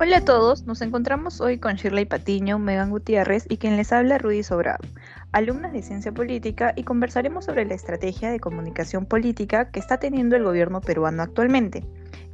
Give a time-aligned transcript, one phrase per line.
[0.00, 4.18] Hola a todos, nos encontramos hoy con Shirley Patiño, Megan Gutiérrez y quien les habla
[4.18, 4.78] Rudy Sobrado,
[5.32, 10.36] alumnas de Ciencia Política y conversaremos sobre la estrategia de comunicación política que está teniendo
[10.36, 11.84] el gobierno peruano actualmente,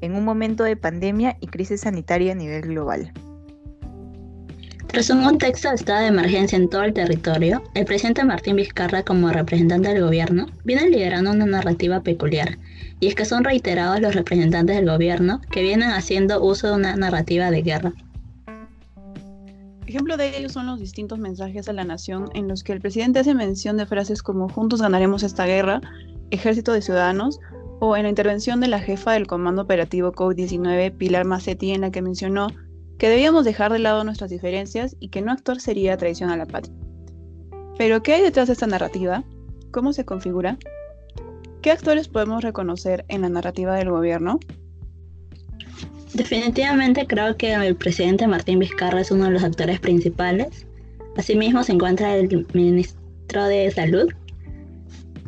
[0.02, 3.14] en un momento de pandemia y crisis sanitaria a nivel global.
[4.94, 9.02] Tras un contexto de estado de emergencia en todo el territorio, el presidente Martín Vizcarra,
[9.02, 12.58] como representante del gobierno, viene liderando una narrativa peculiar,
[13.00, 16.94] y es que son reiterados los representantes del gobierno que vienen haciendo uso de una
[16.94, 17.92] narrativa de guerra.
[19.88, 23.18] Ejemplo de ello son los distintos mensajes a la nación en los que el presidente
[23.18, 25.80] hace mención de frases como juntos ganaremos esta guerra,
[26.30, 27.40] ejército de ciudadanos,
[27.80, 31.90] o en la intervención de la jefa del Comando Operativo COVID-19, Pilar Macetti, en la
[31.90, 32.46] que mencionó
[32.98, 36.46] que debíamos dejar de lado nuestras diferencias y que no actuar sería traición a la
[36.46, 36.74] patria.
[37.76, 39.24] Pero, ¿qué hay detrás de esta narrativa?
[39.72, 40.58] ¿Cómo se configura?
[41.60, 44.38] ¿Qué actores podemos reconocer en la narrativa del gobierno?
[46.12, 50.66] Definitivamente creo que el presidente Martín Vizcarra es uno de los actores principales.
[51.16, 54.12] Asimismo se encuentra el ministro de Salud.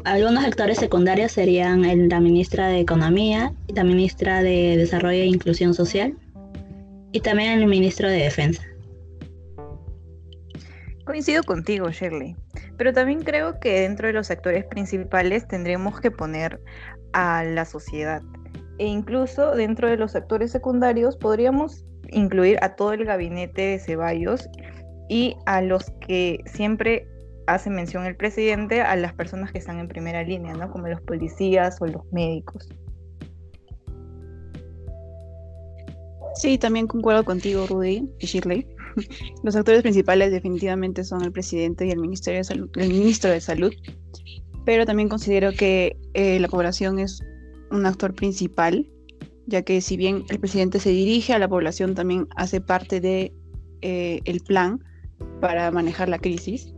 [0.05, 6.15] Algunos actores secundarios serían la ministra de Economía, la ministra de Desarrollo e Inclusión Social
[7.17, 8.63] y también el ministro de Defensa.
[11.07, 12.37] Coincido contigo, Shirley,
[12.77, 16.61] pero también creo que dentro de los actores principales tendremos que poner
[17.15, 18.21] a la sociedad
[18.79, 24.51] e incluso dentro de los actores secundarios podríamos incluir a todo el gabinete de Ceballos
[25.09, 27.09] y a los que siempre
[27.47, 30.71] hace mención el presidente, a las personas que están en primera línea, ¿no?
[30.71, 32.69] Como los policías o los médicos.
[36.39, 38.67] Sí, también concuerdo contigo, Rudy y Shirley.
[39.43, 43.41] Los actores principales definitivamente son el presidente y el, Ministerio de Salud, el ministro de
[43.41, 43.73] Salud,
[44.65, 47.23] pero también considero que eh, la población es
[47.71, 48.87] un actor principal,
[49.47, 53.33] ya que si bien el presidente se dirige a la población, también hace parte de
[53.83, 54.81] eh, el plan
[55.41, 56.73] para manejar la crisis.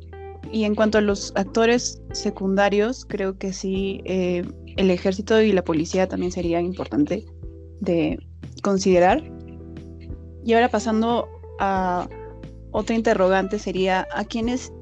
[0.52, 4.44] Y en cuanto a los actores secundarios, creo que sí, eh,
[4.76, 7.26] el ejército y la policía también sería importante
[7.80, 8.18] de
[8.62, 9.22] considerar,
[10.48, 11.28] y ahora pasando
[11.58, 12.08] a
[12.70, 14.72] otra interrogante sería, ¿a quiénes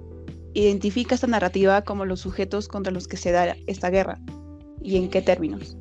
[0.54, 4.20] identifica esta narrativa como los sujetos contra los que se da esta guerra?
[4.80, 5.76] ¿Y en qué términos?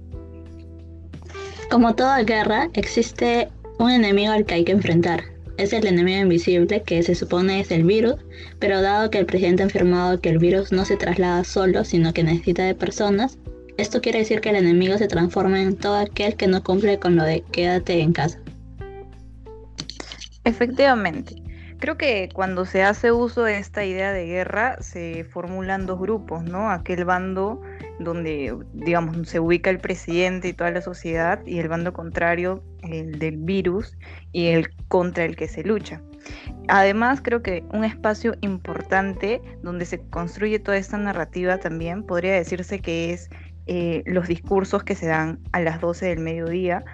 [1.69, 3.47] Como toda guerra, existe
[3.77, 5.23] un enemigo al que hay que enfrentar.
[5.57, 8.15] Es el enemigo invisible que se supone es el virus,
[8.57, 12.11] pero dado que el presidente ha afirmado que el virus no se traslada solo, sino
[12.11, 13.37] que necesita de personas,
[13.77, 17.15] esto quiere decir que el enemigo se transforma en todo aquel que no cumple con
[17.15, 18.39] lo de quédate en casa.
[20.45, 21.35] Efectivamente.
[21.79, 26.43] Creo que cuando se hace uso de esta idea de guerra se formulan dos grupos,
[26.43, 26.71] ¿no?
[26.71, 27.61] Aquel bando
[27.99, 33.19] donde, digamos, se ubica el presidente y toda la sociedad y el bando contrario, el
[33.19, 33.97] del virus
[34.31, 36.01] y el contra el que se lucha.
[36.67, 42.79] Además, creo que un espacio importante donde se construye toda esta narrativa también podría decirse
[42.79, 43.29] que es
[43.67, 46.85] eh, los discursos que se dan a las 12 del mediodía,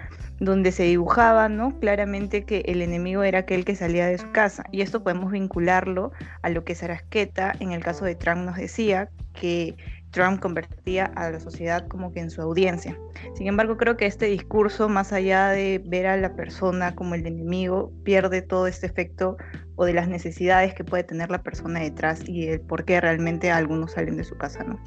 [0.44, 1.78] donde se dibujaba ¿no?
[1.78, 4.64] claramente que el enemigo era aquel que salía de su casa.
[4.72, 6.10] Y esto podemos vincularlo
[6.42, 9.76] a lo que Sarasqueta, en el caso de Trump, nos decía, que
[10.10, 12.98] Trump convertía a la sociedad como que en su audiencia.
[13.34, 17.24] Sin embargo, creo que este discurso, más allá de ver a la persona como el
[17.24, 19.36] enemigo, pierde todo este efecto
[19.76, 23.52] o de las necesidades que puede tener la persona detrás y el por qué realmente
[23.52, 24.78] algunos salen de su casa, ¿no?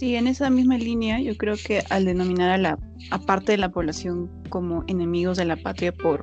[0.00, 2.78] Sí, en esa misma línea, yo creo que al denominar a la
[3.26, 6.22] parte de la población como enemigos de la patria por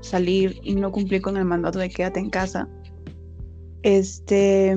[0.00, 2.66] salir y no cumplir con el mandato de quédate en casa,
[3.82, 4.74] este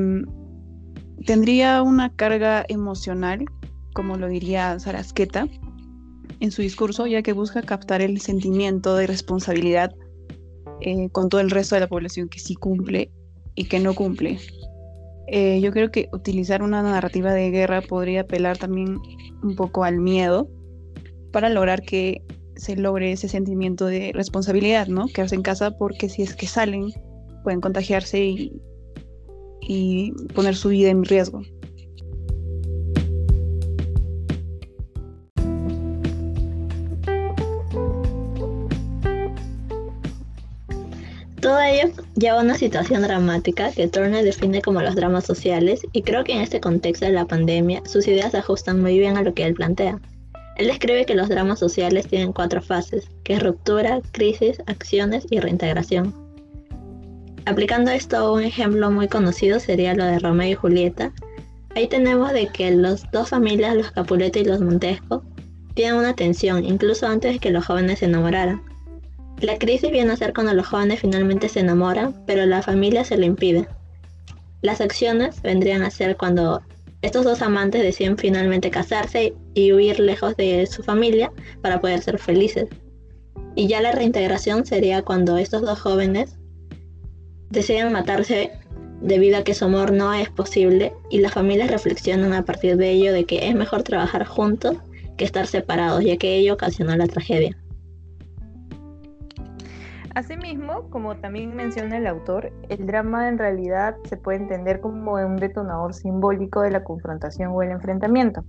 [1.25, 3.45] tendría una carga emocional,
[3.93, 5.47] como lo diría Sarasqueta
[6.41, 9.95] en su discurso, ya que busca captar el sentimiento de responsabilidad
[10.81, 13.13] eh, con todo el resto de la población que sí cumple
[13.55, 14.39] y que no cumple.
[15.33, 18.99] Eh, yo creo que utilizar una narrativa de guerra podría apelar también
[19.41, 20.49] un poco al miedo
[21.31, 22.21] para lograr que
[22.57, 25.07] se logre ese sentimiento de responsabilidad, ¿no?
[25.07, 26.89] Quedarse en casa porque si es que salen
[27.45, 28.61] pueden contagiarse y,
[29.61, 31.41] y poner su vida en riesgo.
[41.51, 46.01] Todo ello lleva a una situación dramática que Turner define como los dramas sociales y
[46.01, 49.21] creo que en este contexto de la pandemia sus ideas se ajustan muy bien a
[49.21, 49.99] lo que él plantea.
[50.55, 55.41] Él describe que los dramas sociales tienen cuatro fases, que es ruptura, crisis, acciones y
[55.41, 56.15] reintegración.
[57.45, 61.11] Aplicando esto a un ejemplo muy conocido sería lo de Romeo y Julieta.
[61.75, 65.21] Ahí tenemos de que los dos familias, los Capuleto y los Montesco,
[65.75, 68.70] piden una atención, incluso antes de que los jóvenes se enamoraran.
[69.41, 73.17] La crisis viene a ser cuando los jóvenes finalmente se enamoran, pero la familia se
[73.17, 73.67] lo impide.
[74.61, 76.61] Las acciones vendrían a ser cuando
[77.01, 81.31] estos dos amantes deciden finalmente casarse y huir lejos de su familia
[81.63, 82.69] para poder ser felices.
[83.55, 86.37] Y ya la reintegración sería cuando estos dos jóvenes
[87.49, 88.51] deciden matarse
[89.01, 92.91] debido a que su amor no es posible y las familias reflexionan a partir de
[92.91, 94.77] ello de que es mejor trabajar juntos
[95.17, 97.57] que estar separados, ya que ello ocasionó la tragedia.
[100.13, 105.37] Asimismo, como también menciona el autor, el drama en realidad se puede entender como un
[105.37, 108.43] detonador simbólico de la confrontación o el enfrentamiento.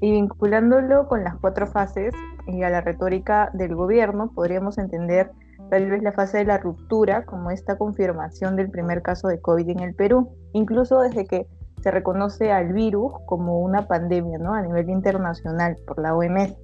[0.00, 2.14] Y vinculándolo con las cuatro fases
[2.46, 5.32] y a la retórica del gobierno, podríamos entender
[5.70, 9.70] tal vez la fase de la ruptura como esta confirmación del primer caso de COVID
[9.70, 11.48] en el Perú, incluso desde que
[11.82, 14.54] se reconoce al virus como una pandemia ¿no?
[14.54, 16.56] a nivel internacional por la OMS.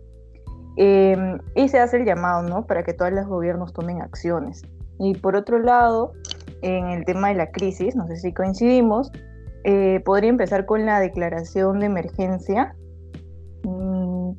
[0.76, 2.66] Em, y se hace el llamado, ¿no?
[2.66, 4.62] Para que todos los gobiernos tomen acciones.
[4.98, 6.12] Y por otro lado,
[6.62, 9.12] en el tema de la crisis, no sé si coincidimos,
[9.64, 12.74] eh, podría empezar con la declaración de emergencia.
[13.62, 14.32] Mm,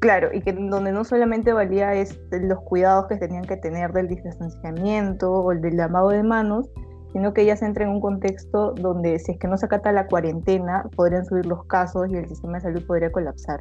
[0.00, 1.92] claro, y que donde no solamente valía
[2.30, 6.68] los cuidados que tenían que tener del distanciamiento o el del lavado de manos,
[7.12, 9.92] sino que ya se entra en un contexto donde si es que no se acata
[9.92, 13.60] la cuarentena, podrían subir los casos y el sistema de salud podría colapsar.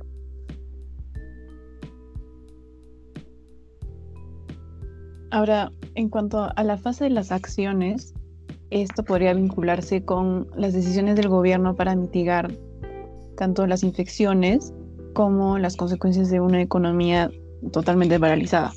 [5.31, 8.13] Ahora, en cuanto a la fase de las acciones,
[8.71, 12.51] esto podría vincularse con las decisiones del gobierno para mitigar
[13.37, 14.73] tanto las infecciones
[15.13, 17.31] como las consecuencias de una economía
[17.71, 18.73] totalmente paralizada.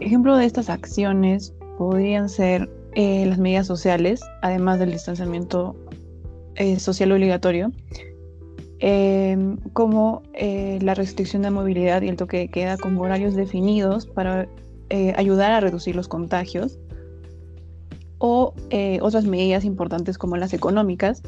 [0.00, 5.76] Ejemplo de estas acciones podrían ser eh, las medidas sociales, además del distanciamiento
[6.56, 7.70] eh, social obligatorio,
[8.80, 14.06] em, como eh, la restricción de movilidad y el toque de queda con horarios definidos
[14.06, 14.48] para
[14.90, 16.78] eh, ayudar a reducir los contagios
[18.18, 21.22] o eh, otras medidas importantes como las económicas,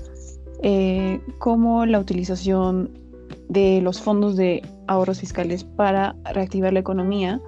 [0.63, 2.91] eh, como la utilización
[3.49, 7.41] de los fondos de ahorros fiscales para reactivar la economía,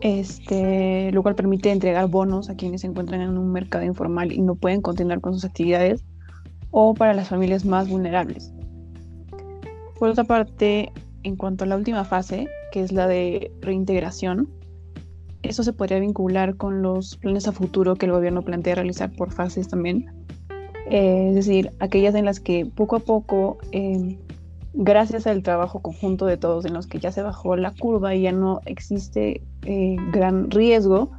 [0.00, 4.40] este, lo cual permite entregar bonos a quienes se encuentran en un mercado informal y
[4.40, 6.04] no pueden continuar con sus actividades,
[6.70, 8.52] o para las familias más vulnerables.
[9.98, 10.92] Por otra parte,
[11.22, 14.48] en cuanto a la última fase, que es la de reintegración,
[15.48, 19.32] eso se podría vincular con los planes a futuro que el gobierno plantea realizar por
[19.32, 20.06] fases también.
[20.90, 24.18] Eh, es decir, aquellas en las que poco a poco, em,
[24.74, 28.22] gracias al trabajo conjunto de todos, en los que ya se bajó la curva y
[28.22, 31.10] ya no existe eh, gran riesgo,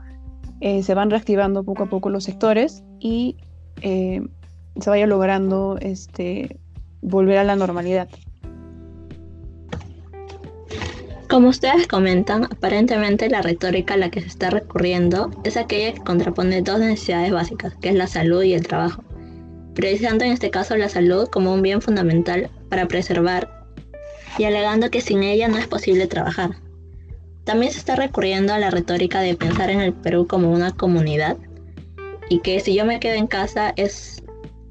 [0.61, 3.37] eh, se van reactivando poco a poco los sectores y
[3.81, 6.59] se vaya logrando este,
[7.01, 8.09] volver a la normalidad.
[11.29, 16.01] Como ustedes comentan, aparentemente la retórica a la que se está recurriendo es aquella que
[16.01, 19.03] contrapone dos necesidades básicas, que es la salud y el trabajo,
[19.75, 23.65] priorizando en este caso la salud como un bien fundamental para preservar
[24.37, 26.51] y alegando que sin ella no es posible trabajar.
[27.43, 31.35] También se está recurriendo a la retórica de pensar en el Perú como una comunidad
[32.29, 34.23] y que si yo me quedo en casa es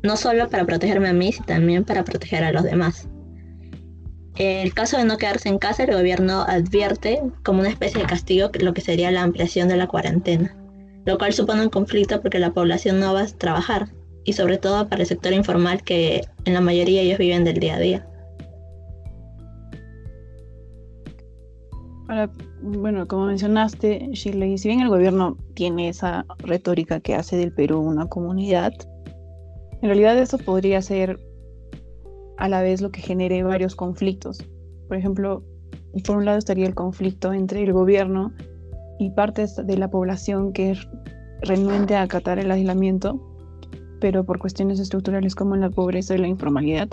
[0.02, 3.09] no solo para protegerme a mí, sino también para proteger a los demás.
[4.38, 8.50] El caso de no quedarse en casa, el gobierno advierte como una especie de castigo
[8.61, 10.55] lo que sería la ampliación de la cuarentena,
[11.07, 13.88] lo cual supone un conflicto porque la población no va a trabajar
[14.25, 17.76] y sobre todo para el sector informal que en la mayoría ellos viven del día
[17.76, 18.07] a día.
[22.62, 27.81] bueno, como mencionaste, Shirley, si bien el gobierno tiene esa retórica que hace del Perú
[27.81, 28.73] una comunidad,
[29.83, 31.19] en realidad eso podría ser
[32.38, 34.45] a la vez lo que genere varios conflictos.
[34.88, 35.43] Por ejemplo,
[36.07, 38.33] por un lado estaría el conflicto entre el gobierno
[38.99, 40.88] y partes de la población que es
[41.43, 43.21] renuente a acatar el aislamiento,
[44.00, 46.88] pero por cuestiones estructurales como la pobreza y la informalidad,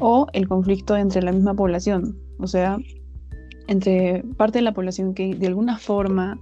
[0.00, 2.78] o el conflicto entre la misma población, o sea,
[3.68, 6.40] entre parte de la población que de alguna forma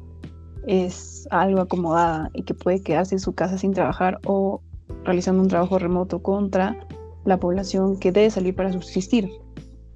[0.67, 4.63] es algo acomodada y que puede quedarse en su casa sin trabajar o
[5.05, 6.77] realizando un trabajo remoto contra
[7.25, 9.31] la población que debe salir para subsistir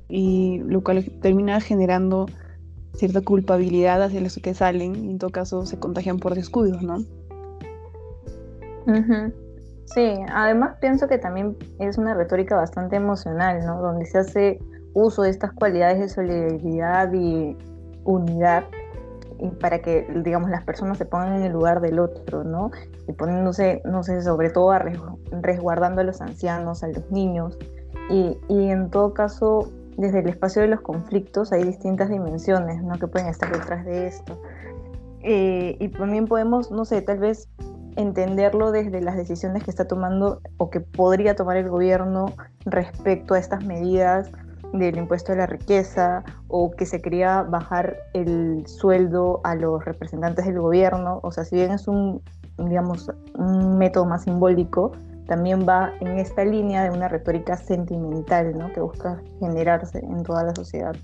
[0.09, 2.27] y lo cual termina generando
[2.95, 6.99] cierta culpabilidad hacia los que salen y en todo caso se contagian por descuidos, ¿no?
[9.87, 13.81] Sí, además pienso que también es una retórica bastante emocional, ¿no?
[13.81, 14.59] Donde se hace
[14.95, 17.57] uso de estas cualidades de solidaridad y
[18.05, 18.65] unidad
[19.61, 22.71] para que, digamos, las personas se pongan en el lugar del otro, ¿no?
[23.09, 24.73] Y poniéndose, no sé, sobre todo
[25.31, 27.59] resguardando a los ancianos, a los niños.
[28.11, 32.99] Y, y en todo caso, desde el espacio de los conflictos hay distintas dimensiones ¿no?
[32.99, 34.41] que pueden estar detrás de esto.
[35.23, 37.49] Eh, y también podemos, no sé, tal vez
[37.97, 42.27] entenderlo desde las decisiones que está tomando o que podría tomar el gobierno
[42.65, 44.31] respecto a estas medidas
[44.79, 50.45] del impuesto a la riqueza o que se quería bajar el sueldo a los representantes
[50.45, 51.21] del gobierno.
[51.23, 52.21] O sea, si bien es un,
[52.59, 54.93] digamos, un método más simbólico,
[55.27, 58.73] también va en esta línea de una retórica sentimental ¿no?
[58.73, 60.95] que busca generarse en toda la sociedad.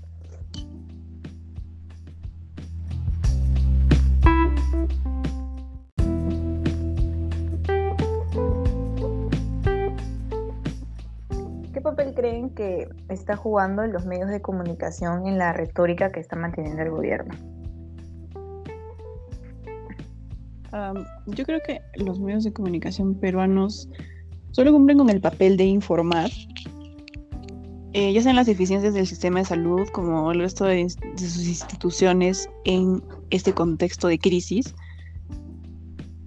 [13.09, 17.33] Está jugando los medios de comunicación en la retórica que está manteniendo el gobierno?
[21.27, 23.89] yo creo que los medios de comunicación peruanos
[24.51, 26.29] solo cumplen con el papel de informar,
[27.93, 32.49] eh, ya sean las deficiencias del sistema de salud como el resto de, sus instituciones
[32.63, 34.73] en este contexto de crisis.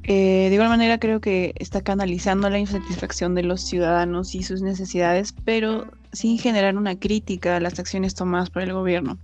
[0.03, 4.61] Eh, de igual manera creo que está canalizando la insatisfacción de los ciudadanos y sus
[4.61, 9.19] necesidades, pero sin generar una crítica a las acciones tomadas por el gobierno.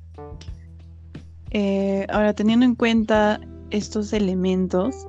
[1.51, 5.09] Eh, ahora, teniendo en cuenta estos elementos,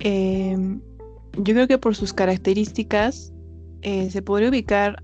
[0.00, 3.32] yo creo que por sus características
[3.82, 5.02] eh, se podría ubicar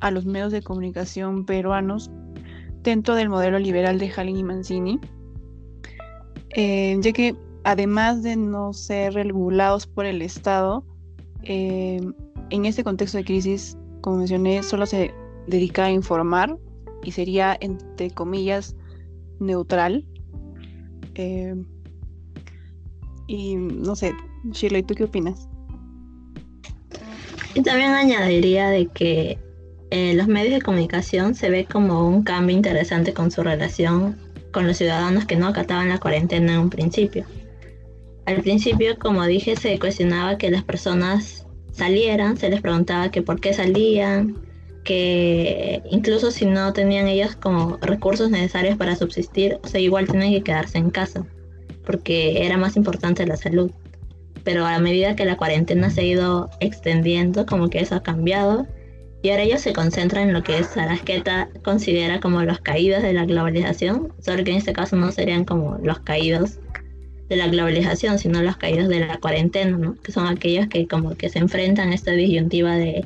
[0.00, 2.10] a los medios de comunicación peruanos
[2.82, 5.00] dentro del modelo liberal de Halin y Mancini,
[6.50, 10.84] eh, ya que además de no ser regulados por el Estado,
[11.42, 12.00] eh,
[12.50, 15.12] en este contexto de crisis, como mencioné, solo se
[15.46, 16.56] dedica a informar
[17.02, 18.76] y sería, entre comillas,
[19.40, 20.04] neutral.
[23.26, 24.12] y no sé,
[24.52, 25.48] Shirley, ¿tú qué opinas?
[27.54, 29.38] Y también añadiría de que
[29.90, 34.16] eh, los medios de comunicación se ve como un cambio interesante con su relación
[34.52, 37.24] con los ciudadanos que no acataban la cuarentena en un principio.
[38.26, 41.46] Al principio, como dije, se cuestionaba que las personas
[41.78, 44.36] salieran, se les preguntaba que por qué salían,
[44.84, 50.32] que incluso si no tenían ellos como recursos necesarios para subsistir, o sea, igual tienen
[50.32, 51.24] que quedarse en casa,
[51.84, 53.70] porque era más importante la salud
[54.48, 58.66] pero a medida que la cuarentena se ha ido extendiendo, como que eso ha cambiado.
[59.20, 63.26] Y ahora ellos se concentran en lo que Sarasqueta considera como los caídos de la
[63.26, 66.60] globalización, solo que en este caso no serían como los caídos
[67.28, 69.96] de la globalización, sino los caídos de la cuarentena, ¿no?
[70.02, 73.04] que son aquellos que como que se enfrentan a esta disyuntiva de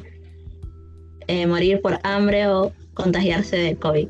[1.26, 4.08] eh, morir por hambre o contagiarse de COVID.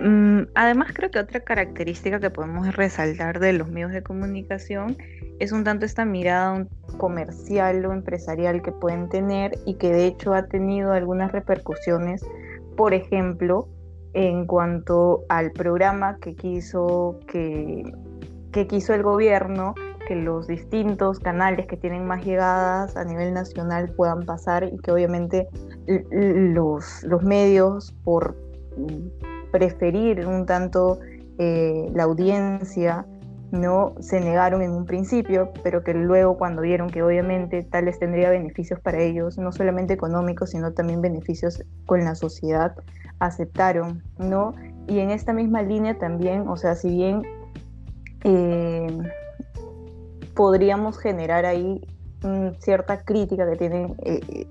[0.00, 4.96] Mm, además, creo que otra característica que podemos resaltar de los medios de comunicación
[5.38, 6.66] es un tanto esta mirada
[6.96, 12.24] comercial o empresarial que pueden tener y que de hecho ha tenido algunas repercusiones,
[12.76, 13.68] por ejemplo,
[14.14, 17.82] en cuanto al programa que quiso, que,
[18.68, 19.74] quiso el gobierno
[20.06, 24.92] que los distintos canales que tienen más llegadas a nivel nacional puedan pasar y que
[24.92, 25.48] obviamente
[25.86, 28.36] los, los medios por
[29.50, 30.98] preferir un tanto
[31.38, 33.06] eh, la audiencia,
[33.54, 38.30] no se negaron en un principio, pero que luego cuando vieron que obviamente tales tendría
[38.30, 42.74] beneficios para ellos, no solamente económicos, sino también beneficios con la sociedad,
[43.20, 44.54] aceptaron, ¿no?
[44.86, 47.22] Y en esta misma línea también, o sea, si bien
[48.24, 48.98] eh,
[50.34, 51.80] podríamos generar ahí
[52.58, 54.46] cierta crítica que tienen eh,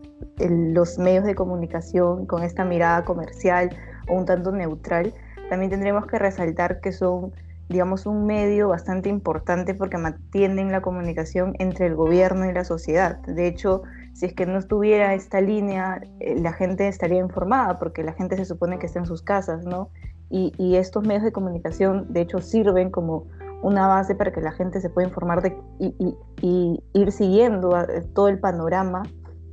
[0.48, 3.76] los medios de comunicación con esta mirada comercial
[4.08, 5.14] o un tanto neutral,
[5.50, 7.32] también tendremos que resaltar que son,
[7.70, 13.20] digamos, un medio bastante importante porque mantienen la comunicación entre el gobierno y la sociedad.
[13.22, 18.03] De hecho, si es que no estuviera esta línea, eh, la gente estaría informada porque
[18.03, 19.89] la gente se supone que está en sus casas, ¿no?
[20.29, 23.27] Y, estos medios de comunicación, de hecho, sirven como
[23.62, 27.70] una base para que la gente se pueda informar de, y, y ir siguiendo
[28.15, 29.03] todo el panorama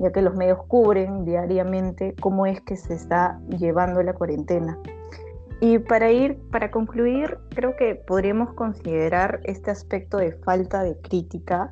[0.00, 4.78] ya que los medios cubren diariamente cómo es que se está llevando la cuarentena.
[5.60, 11.70] Y para ir, para concluir, creo que podríamos considerar este aspecto de falta de crítica,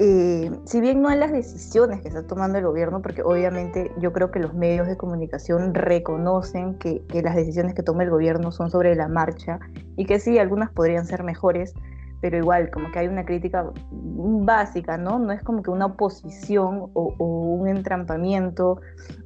[0.00, 4.12] eh, si bien no en las decisiones que está tomando el gobierno, porque obviamente yo
[4.12, 8.52] creo que los medios de comunicación reconocen que, que las decisiones que toma el gobierno
[8.52, 9.58] son sobre la marcha
[9.96, 11.74] y que sí, algunas podrían ser mejores,
[12.20, 15.18] pero igual, como que hay una crítica básica, ¿no?
[15.18, 18.80] No es como que una oposición o, un entrampamiento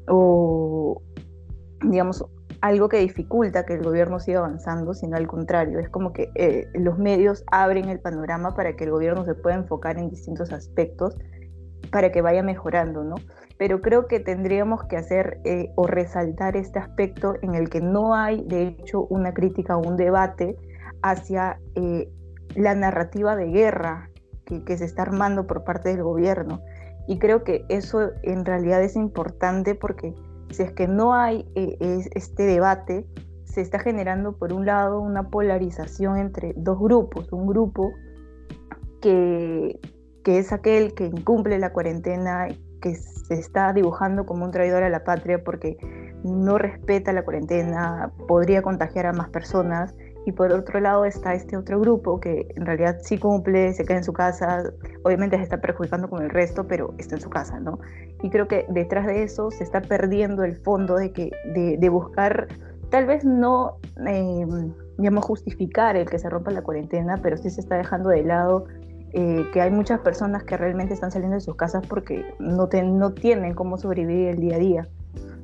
[0.08, 1.02] o,
[1.82, 2.25] digamos,
[2.62, 6.66] algo que dificulta que el gobierno siga avanzando, sino al contrario, es como que eh,
[6.75, 11.16] los medios abren el panorama para que el gobierno se pueda enfocar en distintos aspectos
[11.90, 13.16] para que vaya mejorando, ¿no?
[13.62, 18.12] pero creo que tendríamos que hacer eh, o resaltar este aspecto en el que no
[18.12, 20.57] hay, de hecho, una crítica o un debate
[21.00, 22.09] hacia eh,
[22.57, 24.11] la narrativa de guerra
[24.47, 26.61] que, se está armando por parte del gobierno.
[27.07, 30.12] Y creo que eso en realidad es importante porque
[30.52, 31.76] si es que no hay eh,
[32.14, 33.06] este debate,
[33.44, 37.92] se está generando por un lado una polarización entre dos grupos, un grupo
[39.00, 39.78] que,
[40.25, 42.49] que es aquel que incumple la cuarentena
[42.80, 45.76] que se está dibujando como un traidor a la patria porque
[46.25, 49.94] no respeta la cuarentena, podría contagiar a más personas.
[50.25, 53.99] Y por otro lado está este otro grupo que en realidad sí cumple, se queda
[53.99, 54.62] en su casa,
[55.02, 57.81] obviamente se está perjudicando con el resto, pero está en su casa, ¿no?
[58.23, 62.47] Y creo que detrás de eso se está perdiendo el fondo de, que, de, buscar,
[62.91, 64.47] tal vez no, eh,
[64.99, 68.67] digamos, justificar el que se rompa la cuarentena, pero sí se está dejando de lado
[69.14, 73.12] eh, que hay muchas personas que realmente están saliendo de sus casas porque no, no
[73.12, 74.88] tienen cómo sobrevivir el día a día.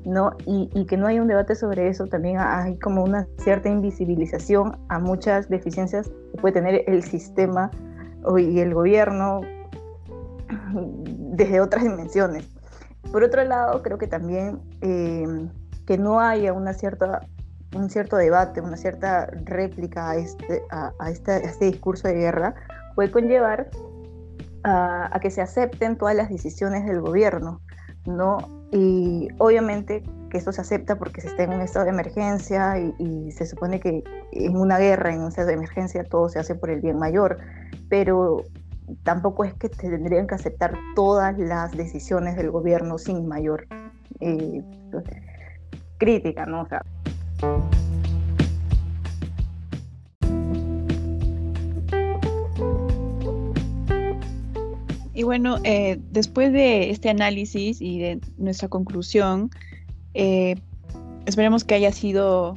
[0.04, 0.32] ¿No?
[0.46, 4.98] Y, que no hay un debate sobre eso, también hay como una cierta invisibilización a
[4.98, 7.70] muchas deficiencias que puede tener el sistema
[8.36, 9.40] y el gobierno
[10.74, 12.48] desde otras dimensiones.
[13.12, 15.48] Por otro lado, creo que también eh,
[15.86, 17.26] que no haya una cierta,
[17.74, 22.54] un cierto debate, una cierta réplica a este, a, este, a discurso de guerra,
[22.94, 23.70] puede conllevar
[24.64, 27.60] a, que se acepten todas las decisiones del gobierno,
[28.04, 28.38] ¿no?
[28.70, 33.32] Y obviamente que esto se acepta porque se está en un estado de emergencia y,
[33.32, 36.70] se supone que en una guerra, en un estado de emergencia, todo se hace por
[36.70, 37.38] el bien mayor,
[37.88, 38.44] pero
[39.02, 43.66] tampoco es que tendrían que aceptar todas las decisiones del gobierno sin mayor
[44.20, 44.62] eh,
[45.98, 46.66] crítica, ¿no?
[55.18, 59.50] Y bueno, eh, después de este análisis y de nuestra conclusión,
[60.14, 60.54] eh,
[61.26, 62.56] esperemos que haya sido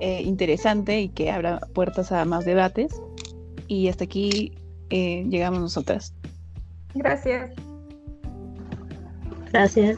[0.00, 3.00] eh, interesante y que abra puertas a más debates.
[3.68, 4.58] Y hasta aquí
[4.90, 6.12] llegamos nosotras.
[6.92, 7.52] Gracias.
[9.52, 9.96] Gracias.